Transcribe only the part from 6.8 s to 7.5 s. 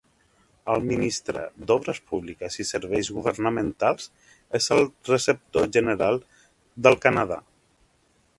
del Canadà.